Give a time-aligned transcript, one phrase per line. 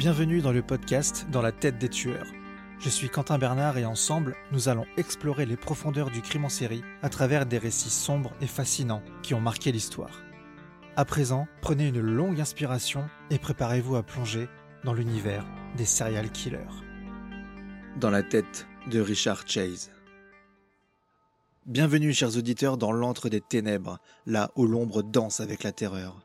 [0.00, 2.26] Bienvenue dans le podcast Dans la tête des tueurs.
[2.78, 6.82] Je suis Quentin Bernard et ensemble, nous allons explorer les profondeurs du crime en série
[7.02, 10.22] à travers des récits sombres et fascinants qui ont marqué l'histoire.
[10.96, 14.48] À présent, prenez une longue inspiration et préparez-vous à plonger
[14.84, 15.44] dans l'univers
[15.76, 16.80] des serial killers.
[18.00, 19.92] Dans la tête de Richard Chase.
[21.66, 26.22] Bienvenue chers auditeurs dans l'antre des ténèbres, là où l'ombre danse avec la terreur.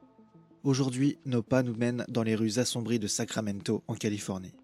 [0.66, 4.56] Aujourd'hui, nos pas nous mènent dans les rues assombries de Sacramento, en Californie.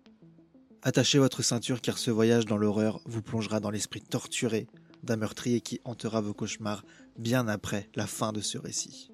[0.81, 4.65] Attachez votre ceinture car ce voyage dans l'horreur vous plongera dans l'esprit torturé
[5.03, 6.83] d'un meurtrier qui hantera vos cauchemars
[7.19, 9.11] bien après la fin de ce récit.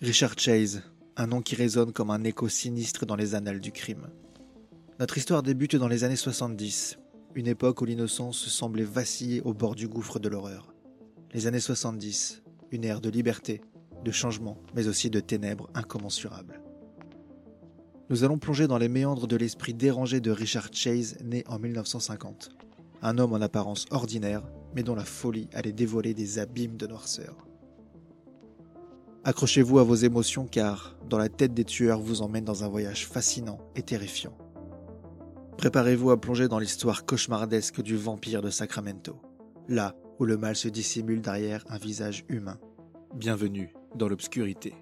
[0.00, 0.84] Richard Chase,
[1.16, 4.06] un nom qui résonne comme un écho sinistre dans les annales du crime.
[5.00, 7.00] Notre histoire débute dans les années 70,
[7.34, 10.72] une époque où l'innocence semblait vaciller au bord du gouffre de l'horreur.
[11.34, 13.62] Les années 70, une ère de liberté,
[14.04, 16.60] de changement, mais aussi de ténèbres incommensurables.
[18.10, 22.50] Nous allons plonger dans les méandres de l'esprit dérangé de Richard Chase, né en 1950.
[23.02, 24.42] Un homme en apparence ordinaire,
[24.74, 27.36] mais dont la folie allait dévoiler des abîmes de noirceur.
[29.24, 33.06] Accrochez-vous à vos émotions car, dans la tête des tueurs, vous emmène dans un voyage
[33.06, 34.36] fascinant et terrifiant.
[35.58, 39.20] Préparez-vous à plonger dans l'histoire cauchemardesque du vampire de Sacramento,
[39.68, 42.58] là où le mal se dissimule derrière un visage humain.
[43.14, 44.74] Bienvenue dans l'obscurité.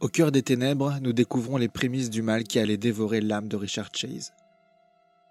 [0.00, 3.56] Au cœur des ténèbres, nous découvrons les prémices du mal qui allait dévorer l'âme de
[3.56, 4.32] Richard Chase.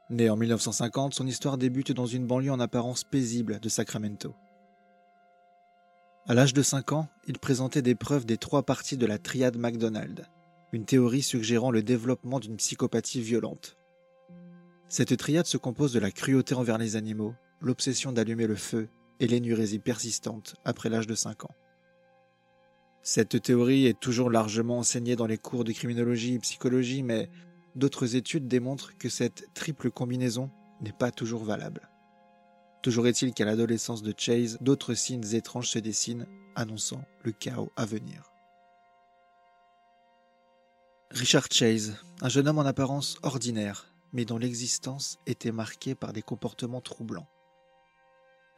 [0.09, 4.35] Né en 1950, son histoire débute dans une banlieue en apparence paisible de Sacramento.
[6.27, 9.57] À l'âge de 5 ans, il présentait des preuves des trois parties de la triade
[9.57, 10.25] McDonald,
[10.73, 13.77] une théorie suggérant le développement d'une psychopathie violente.
[14.89, 18.87] Cette triade se compose de la cruauté envers les animaux, l'obsession d'allumer le feu
[19.19, 21.55] et l'énurésie persistante après l'âge de 5 ans.
[23.01, 27.29] Cette théorie est toujours largement enseignée dans les cours de criminologie et psychologie, mais
[27.75, 30.51] d'autres études démontrent que cette triple combinaison
[30.81, 31.89] n'est pas toujours valable.
[32.81, 37.85] Toujours est-il qu'à l'adolescence de Chase, d'autres signes étranges se dessinent, annonçant le chaos à
[37.85, 38.31] venir.
[41.11, 46.21] Richard Chase, un jeune homme en apparence ordinaire, mais dont l'existence était marquée par des
[46.21, 47.27] comportements troublants.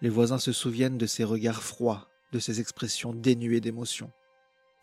[0.01, 4.11] Les voisins se souviennent de ses regards froids, de ses expressions dénuées d'émotion.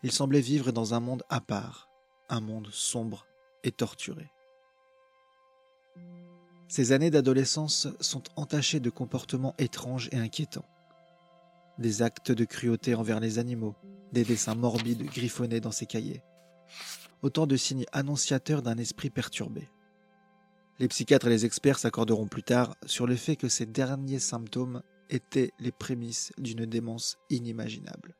[0.03, 1.89] Il semblait vivre dans un monde à part,
[2.29, 3.25] un monde sombre
[3.63, 4.29] et torturé.
[6.67, 10.67] Ces années d'adolescence sont entachées de comportements étranges et inquiétants.
[11.79, 13.75] Des actes de cruauté envers les animaux,
[14.11, 16.23] des dessins morbides griffonnés dans ses cahiers.
[17.21, 19.69] Autant de signes annonciateurs d'un esprit perturbé.
[20.79, 24.83] Les psychiatres et les experts s'accorderont plus tard sur le fait que ces derniers symptômes
[25.09, 28.15] étaient les prémices d'une démence inimaginable.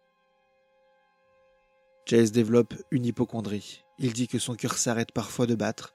[2.09, 3.83] Chase développe une hypochondrie.
[3.99, 5.93] Il dit que son cœur s'arrête parfois de battre,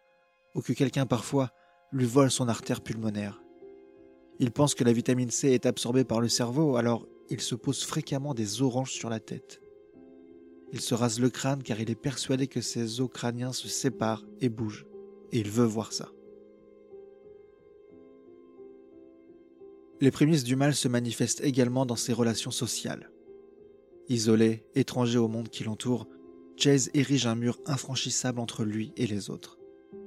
[0.54, 1.50] ou que quelqu'un parfois
[1.90, 3.42] lui vole son artère pulmonaire.
[4.38, 7.82] Il pense que la vitamine C est absorbée par le cerveau, alors il se pose
[7.82, 9.60] fréquemment des oranges sur la tête.
[10.72, 14.24] Il se rase le crâne car il est persuadé que ses os crâniens se séparent
[14.40, 14.86] et bougent,
[15.32, 16.10] et il veut voir ça.
[20.02, 23.12] Les prémices du mal se manifestent également dans ses relations sociales.
[24.08, 26.08] Isolé, étranger au monde qui l'entoure,
[26.56, 29.60] Chase érige un mur infranchissable entre lui et les autres.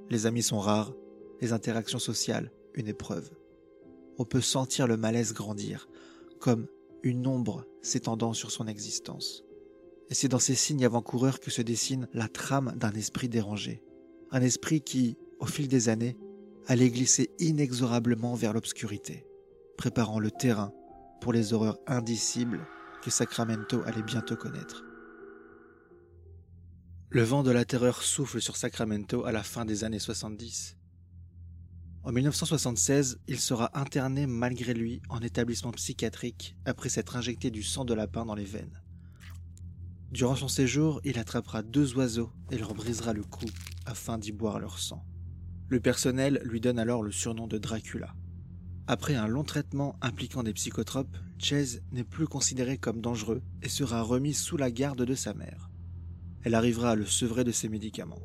[0.09, 0.93] Les amis sont rares,
[1.39, 3.31] les interactions sociales une épreuve.
[4.17, 5.87] On peut sentir le malaise grandir,
[6.41, 6.67] comme
[7.01, 9.45] une ombre s'étendant sur son existence.
[10.09, 13.81] Et c'est dans ces signes avant-coureurs que se dessine la trame d'un esprit dérangé.
[14.31, 16.17] Un esprit qui, au fil des années,
[16.67, 19.25] allait glisser inexorablement vers l'obscurité
[19.77, 20.71] préparant le terrain
[21.21, 22.65] pour les horreurs indicibles
[23.01, 24.83] que Sacramento allait bientôt connaître.
[27.09, 30.75] Le vent de la terreur souffle sur Sacramento à la fin des années 70.
[32.03, 37.85] En 1976, il sera interné malgré lui en établissement psychiatrique après s'être injecté du sang
[37.85, 38.81] de lapin dans les veines.
[40.11, 43.45] Durant son séjour, il attrapera deux oiseaux et leur brisera le cou
[43.85, 45.03] afin d'y boire leur sang.
[45.67, 48.13] Le personnel lui donne alors le surnom de Dracula.
[48.87, 54.03] Après un long traitement impliquant des psychotropes, Chase n'est plus considéré comme dangereux et sera
[54.03, 55.71] remis sous la garde de sa mère.
[56.43, 58.21] Elle arrivera à le sevrer de ses médicaments.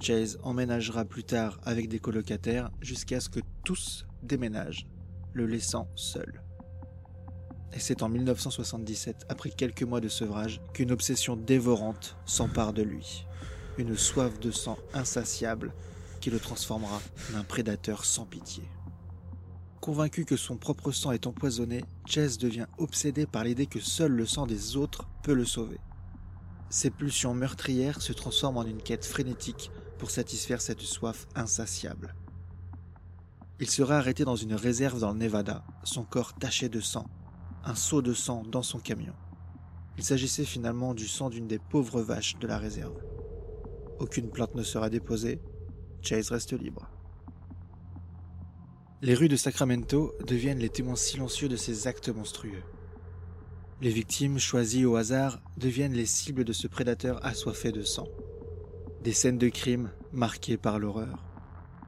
[0.00, 4.88] Chase emménagera plus tard avec des colocataires jusqu'à ce que tous déménagent,
[5.32, 6.42] le laissant seul.
[7.72, 13.26] Et c'est en 1977, après quelques mois de sevrage, qu'une obsession dévorante s'empare de lui.
[13.76, 15.72] Une soif de sang insatiable
[16.20, 17.00] qui le transformera
[17.32, 18.64] en un prédateur sans pitié.
[19.80, 24.26] Convaincu que son propre sang est empoisonné, Chase devient obsédé par l'idée que seul le
[24.26, 25.78] sang des autres peut le sauver.
[26.68, 32.14] Ses pulsions meurtrières se transforment en une quête frénétique pour satisfaire cette soif insatiable.
[33.60, 37.06] Il sera arrêté dans une réserve dans le Nevada, son corps taché de sang,
[37.64, 39.14] un seau de sang dans son camion.
[39.96, 43.00] Il s'agissait finalement du sang d'une des pauvres vaches de la réserve.
[43.98, 45.40] Aucune plainte ne sera déposée,
[46.02, 46.88] Chase reste libre.
[49.00, 52.64] Les rues de Sacramento deviennent les témoins silencieux de ces actes monstrueux.
[53.80, 58.08] Les victimes choisies au hasard deviennent les cibles de ce prédateur assoiffé de sang.
[59.04, 61.24] Des scènes de crime marquées par l'horreur.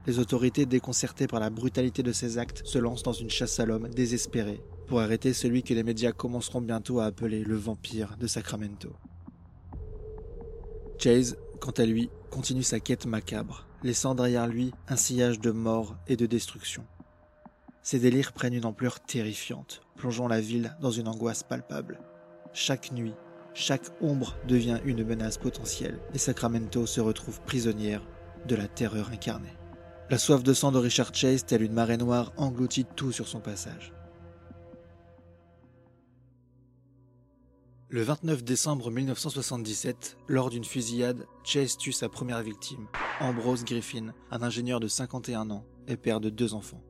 [0.07, 3.65] Les autorités, déconcertées par la brutalité de ces actes, se lancent dans une chasse à
[3.65, 8.27] l'homme désespérée pour arrêter celui que les médias commenceront bientôt à appeler le vampire de
[8.27, 8.93] Sacramento.
[10.97, 15.97] Chase, quant à lui, continue sa quête macabre, laissant derrière lui un sillage de mort
[16.07, 16.85] et de destruction.
[17.83, 21.99] Ses délires prennent une ampleur terrifiante, plongeant la ville dans une angoisse palpable.
[22.53, 23.15] Chaque nuit,
[23.53, 28.05] chaque ombre devient une menace potentielle et Sacramento se retrouve prisonnière
[28.47, 29.55] de la terreur incarnée.
[30.11, 33.39] La soif de sang de Richard Chase, telle une marée noire, engloutit tout sur son
[33.39, 33.93] passage.
[37.89, 42.87] Le 29 décembre 1977, lors d'une fusillade, Chase tue sa première victime,
[43.19, 46.81] Ambrose Griffin, un ingénieur de 51 ans et père de deux enfants.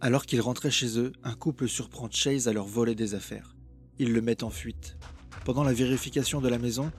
[0.00, 3.56] Alors qu'ils rentraient chez eux, un couple surprend Chase à leur voler des affaires.
[3.98, 4.96] Ils le mettent en fuite.
[5.44, 6.92] Pendant la vérification de la maison,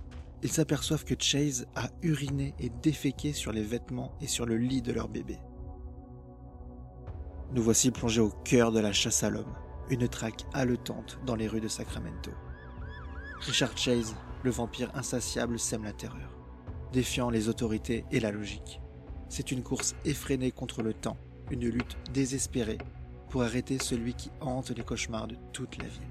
[0.44, 4.82] ils s'aperçoivent que Chase a uriné et déféqué sur les vêtements et sur le lit
[4.82, 5.38] de leur bébé.
[7.54, 9.56] Nous voici plongés au cœur de la chasse à l'homme
[9.90, 12.32] une traque haletante dans les rues de Sacramento.
[13.40, 16.38] Richard Chase, le vampire insatiable, sème la terreur,
[16.92, 18.82] défiant les autorités et la logique.
[19.30, 21.18] C'est une course effrénée contre le temps,
[21.52, 22.78] une lutte désespérée
[23.30, 26.08] pour arrêter celui qui hante les cauchemars de toute la ville.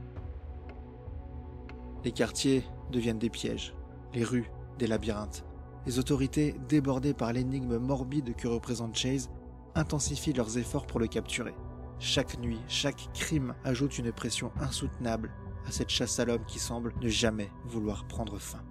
[2.04, 3.74] Les quartiers deviennent des pièges,
[4.14, 5.44] les rues des labyrinthes.
[5.86, 9.30] Les autorités, débordées par l'énigme morbide que représente Chase,
[9.74, 11.54] intensifient leurs efforts pour le capturer.
[11.98, 15.32] Chaque nuit, chaque crime ajoute une pression insoutenable
[15.66, 18.62] à cette chasse à l'homme qui semble ne jamais vouloir prendre fin.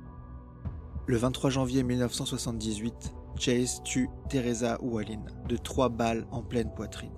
[1.05, 7.13] Le 23 janvier 1978, Chase tue Teresa Wallin de trois balles en pleine poitrine.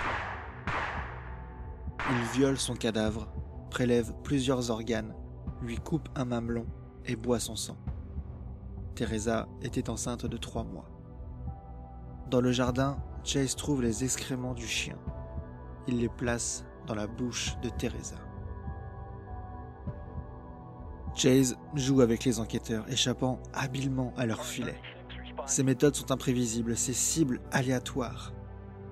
[2.11, 3.31] Il viole son cadavre,
[3.69, 5.13] prélève plusieurs organes,
[5.61, 6.65] lui coupe un mamelon
[7.05, 7.77] et boit son sang.
[8.95, 10.89] Teresa était enceinte de trois mois.
[12.29, 14.97] Dans le jardin, Chase trouve les excréments du chien
[15.89, 18.17] il les place dans la bouche de Teresa.
[21.15, 24.79] Chase joue avec les enquêteurs, échappant habilement à leur filet.
[25.49, 28.33] Ses méthodes sont imprévisibles, ses cibles aléatoires.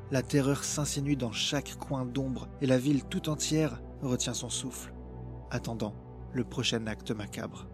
[0.09, 4.91] La terreur s'insinue dans chaque coin d'ombre et la ville tout entière retient son souffle,
[5.51, 5.93] attendant
[6.33, 7.67] le prochain acte macabre.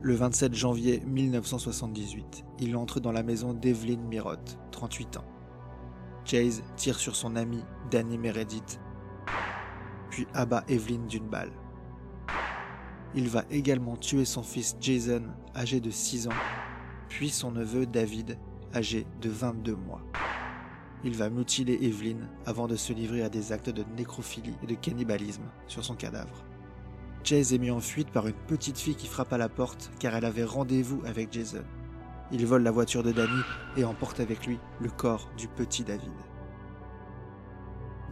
[0.00, 5.24] Le 27 janvier 1978, il entre dans la maison d'Evelyn Mirotte, 38 ans.
[6.24, 8.80] Chase tire sur son ami Danny Meredith,
[10.10, 11.52] puis abat Evelyn d'une balle.
[13.14, 15.22] Il va également tuer son fils Jason,
[15.54, 16.32] âgé de 6 ans,
[17.12, 18.38] puis son neveu David,
[18.74, 20.00] âgé de 22 mois.
[21.04, 22.16] Il va mutiler Evelyn
[22.46, 26.42] avant de se livrer à des actes de nécrophilie et de cannibalisme sur son cadavre.
[27.22, 30.14] Chase est mis en fuite par une petite fille qui frappe à la porte car
[30.14, 31.64] elle avait rendez-vous avec Jason.
[32.32, 33.42] Il vole la voiture de Danny
[33.76, 36.14] et emporte avec lui le corps du petit David.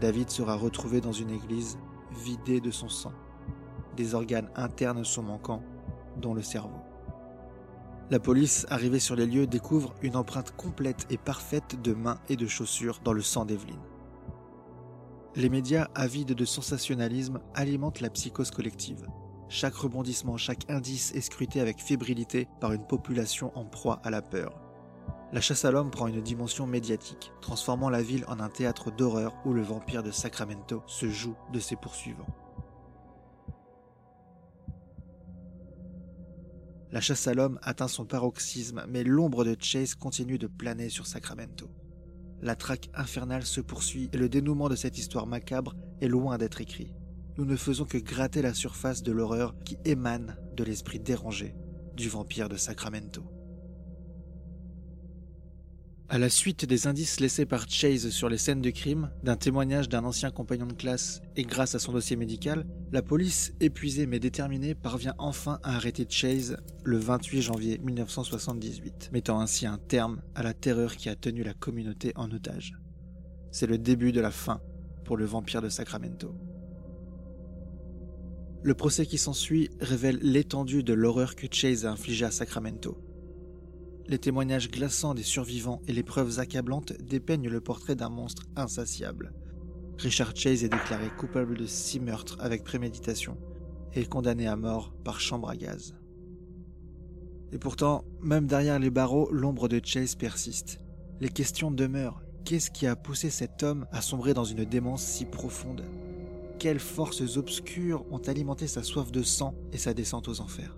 [0.03, 1.79] David sera retrouvé dans une église
[2.23, 3.15] vidée de son sang.
[3.97, 5.63] Des organes internes sont manquants,
[6.19, 6.80] dont le cerveau.
[8.11, 12.35] La police, arrivée sur les lieux, découvre une empreinte complète et parfaite de mains et
[12.35, 13.79] de chaussures dans le sang d'Evelyn.
[15.37, 19.07] Les médias avides de sensationnalisme alimentent la psychose collective.
[19.49, 24.23] Chaque rebondissement, chaque indice est scruté avec fébrilité par une population en proie à la
[24.23, 24.61] peur.
[25.33, 29.37] La chasse à l'homme prend une dimension médiatique, transformant la ville en un théâtre d'horreur
[29.45, 32.27] où le vampire de Sacramento se joue de ses poursuivants.
[36.93, 41.07] La chasse à l'homme atteint son paroxysme, mais l'ombre de Chase continue de planer sur
[41.07, 41.71] Sacramento.
[42.43, 46.61] La traque infernale se poursuit et le dénouement de cette histoire macabre est loin d'être
[46.61, 46.93] écrit
[47.41, 51.55] nous ne faisons que gratter la surface de l'horreur qui émane de l'esprit dérangé
[51.97, 53.23] du vampire de Sacramento.
[56.13, 59.89] À la suite des indices laissés par Chase sur les scènes de crime, d'un témoignage
[59.89, 64.19] d'un ancien compagnon de classe et grâce à son dossier médical, la police, épuisée mais
[64.19, 70.43] déterminée, parvient enfin à arrêter Chase le 28 janvier 1978, mettant ainsi un terme à
[70.43, 72.75] la terreur qui a tenu la communauté en otage.
[73.53, 74.61] C'est le début de la fin
[75.05, 76.35] pour le vampire de Sacramento.
[78.65, 83.01] Le procès qui s'ensuit révèle l'étendue de l'horreur que Chase a infligée à Sacramento.
[84.11, 89.33] Les témoignages glaçants des survivants et les preuves accablantes dépeignent le portrait d'un monstre insatiable.
[89.99, 93.39] Richard Chase est déclaré coupable de six meurtres avec préméditation
[93.95, 95.95] et condamné à mort par chambre à gaz.
[97.53, 100.81] Et pourtant, même derrière les barreaux, l'ombre de Chase persiste.
[101.21, 102.21] Les questions demeurent.
[102.45, 105.85] Qu'est-ce qui a poussé cet homme à sombrer dans une démence si profonde?
[106.59, 110.77] Quelles forces obscures ont alimenté sa soif de sang et sa descente aux enfers?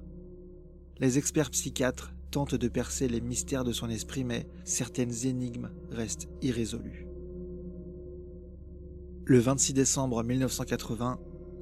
[0.98, 6.28] Les experts psychiatres tentent de percer les mystères de son esprit, mais certaines énigmes restent
[6.40, 7.06] irrésolues.
[9.24, 11.20] Le 26 décembre 1980,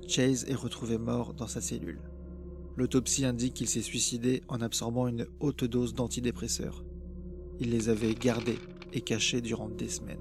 [0.09, 2.00] Chase est retrouvé mort dans sa cellule.
[2.77, 6.85] L'autopsie indique qu'il s'est suicidé en absorbant une haute dose d'antidépresseurs.
[7.59, 8.59] Il les avait gardés
[8.93, 10.19] et cachés durant des semaines.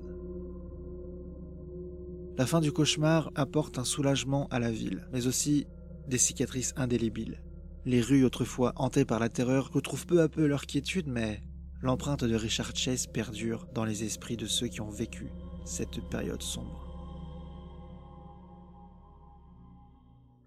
[2.38, 5.68] La fin du cauchemar apporte un soulagement à la ville, mais aussi
[6.08, 7.42] des cicatrices indélébiles.
[7.86, 11.42] Les rues autrefois hantées par la terreur retrouvent peu à peu leur quiétude, mais
[11.82, 15.32] l'empreinte de Richard Chase perdure dans les esprits de ceux qui ont vécu
[15.66, 16.86] cette période sombre.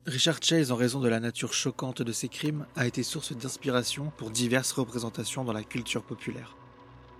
[0.05, 4.13] Richard Chase, en raison de la nature choquante de ses crimes, a été source d'inspiration
[4.17, 6.57] pour diverses représentations dans la culture populaire.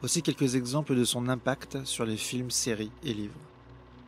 [0.01, 3.39] Voici quelques exemples de son impact sur les films, séries et livres.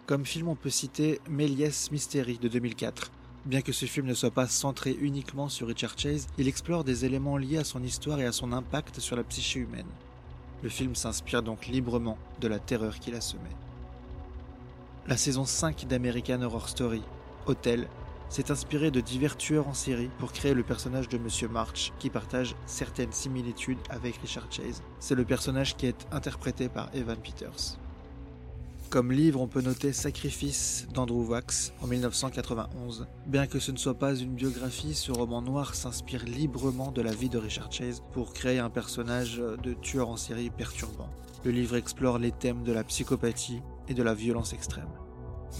[0.06, 3.12] Comme film, on peut citer Méliès Mystery de 2004.
[3.46, 7.04] Bien que ce film ne soit pas centré uniquement sur Richard Chase, il explore des
[7.04, 9.90] éléments liés à son histoire et à son impact sur la psyché humaine.
[10.62, 13.42] Le film s'inspire donc librement de la terreur qu'il a semée.
[15.06, 17.02] La saison 5 d'American Horror Story,
[17.44, 17.86] Hotel,
[18.30, 22.08] s'est inspirée de divers tueurs en série pour créer le personnage de Monsieur March qui
[22.08, 24.82] partage certaines similitudes avec Richard Chase.
[25.00, 27.78] C'est le personnage qui est interprété par Evan Peters.
[28.90, 33.08] Comme livre, on peut noter Sacrifice d'Andrew Wax en 1991.
[33.26, 37.12] Bien que ce ne soit pas une biographie, ce roman noir s'inspire librement de la
[37.12, 41.10] vie de Richard Chase pour créer un personnage de tueur en série perturbant.
[41.44, 44.88] Le livre explore les thèmes de la psychopathie et de la violence extrême.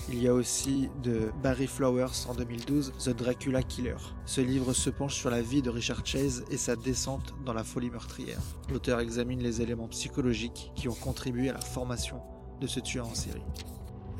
[0.08, 3.96] Il y a aussi de Barry Flowers en 2012, The Dracula Killer.
[4.26, 7.64] Ce livre se penche sur la vie de Richard Chase et sa descente dans la
[7.64, 8.40] folie meurtrière.
[8.70, 12.20] L'auteur examine les éléments psychologiques qui ont contribué à la formation
[12.64, 13.42] de ce tueur en série.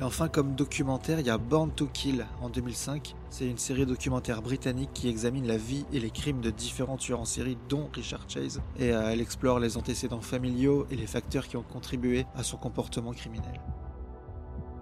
[0.01, 3.15] Et enfin, comme documentaire, il y a Born to Kill en 2005.
[3.31, 7.21] C'est une série documentaire britannique qui examine la vie et les crimes de différents tueurs
[7.21, 8.61] en série, dont Richard Chase.
[8.79, 12.59] Et euh, elle explore les antécédents familiaux et les facteurs qui ont contribué à son
[12.59, 13.61] comportement criminel.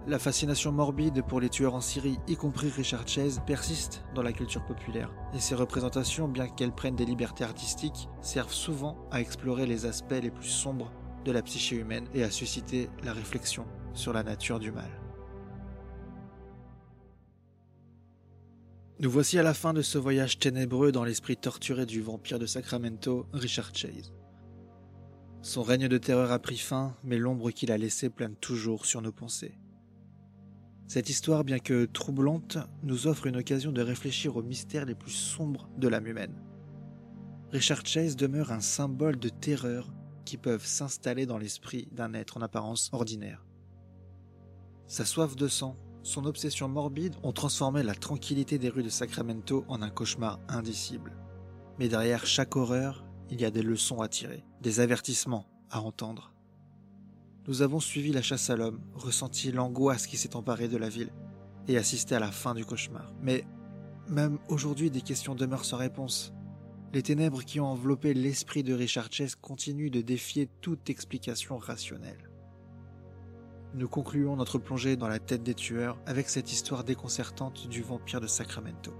[0.07, 4.33] La fascination morbide pour les tueurs en série, y compris Richard Chase, persiste dans la
[4.33, 5.09] culture populaire.
[5.33, 10.19] Et ces représentations, bien qu'elles prennent des libertés artistiques, servent souvent à explorer les aspects
[10.21, 10.91] les plus sombres
[11.23, 14.89] de la psyché humaine et à susciter la réflexion sur la nature du mal.
[18.99, 22.45] Nous voici à la fin de ce voyage ténébreux dans l'esprit torturé du vampire de
[22.45, 24.13] Sacramento, Richard Chase.
[25.41, 29.01] Son règne de terreur a pris fin, mais l'ombre qu'il a laissée plane toujours sur
[29.01, 29.57] nos pensées.
[30.87, 35.11] Cette histoire, bien que troublante, nous offre une occasion de réfléchir aux mystères les plus
[35.11, 36.41] sombres de l'âme humaine.
[37.51, 39.91] Richard Chase demeure un symbole de terreur
[40.25, 43.45] qui peuvent s'installer dans l'esprit d'un être en apparence ordinaire.
[44.87, 49.63] Sa soif de sang, son obsession morbide ont transformé la tranquillité des rues de Sacramento
[49.67, 51.17] en un cauchemar indicible.
[51.79, 56.33] Mais derrière chaque horreur, il y a des leçons à tirer, des avertissements à entendre.
[57.47, 61.11] Nous avons suivi la chasse à l'homme, ressenti l'angoisse qui s'est emparée de la ville
[61.67, 63.13] et assisté à la fin du cauchemar.
[63.21, 63.45] Mais
[64.07, 66.33] même aujourd'hui, des questions demeurent sans réponse.
[66.93, 72.29] Les ténèbres qui ont enveloppé l'esprit de Richard Chess continuent de défier toute explication rationnelle.
[73.73, 78.21] Nous concluons notre plongée dans la tête des tueurs avec cette histoire déconcertante du vampire
[78.21, 78.93] de Sacramento.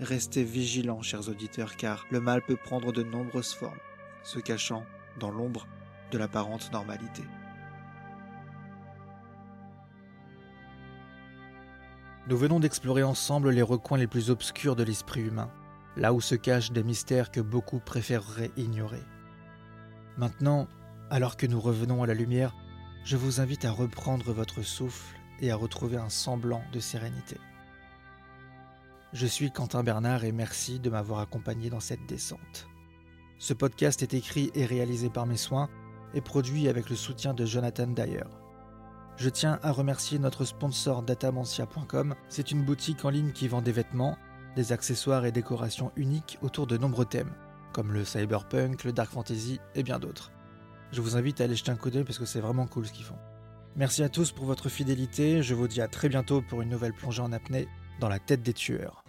[0.00, 3.80] Restez vigilants, chers auditeurs, car le mal peut prendre de nombreuses formes,
[4.22, 4.84] se cachant
[5.18, 5.66] dans l'ombre
[6.10, 7.22] de l'apparente normalité.
[12.28, 15.50] Nous venons d'explorer ensemble les recoins les plus obscurs de l'esprit humain
[15.96, 19.02] là où se cachent des mystères que beaucoup préféreraient ignorer.
[20.16, 20.68] Maintenant,
[21.10, 22.54] alors que nous revenons à la lumière,
[23.04, 27.36] je vous invite à reprendre votre souffle et à retrouver un semblant de sérénité.
[29.12, 32.66] Je suis Quentin Bernard et merci de m'avoir accompagné dans cette descente.
[33.38, 35.68] Ce podcast est écrit et réalisé par mes soins
[36.14, 38.24] et produit avec le soutien de Jonathan Dyer.
[39.16, 42.14] Je tiens à remercier notre sponsor datamantia.com.
[42.28, 44.16] C'est une boutique en ligne qui vend des vêtements,
[44.56, 47.32] des accessoires et décorations uniques autour de nombreux thèmes,
[47.72, 50.32] comme le cyberpunk, le dark fantasy et bien d'autres.
[50.92, 52.92] Je vous invite à aller jeter un coup d'œil parce que c'est vraiment cool ce
[52.92, 53.18] qu'ils font.
[53.76, 56.92] Merci à tous pour votre fidélité, je vous dis à très bientôt pour une nouvelle
[56.92, 57.68] plongée en apnée
[58.00, 59.02] dans la tête des tueurs.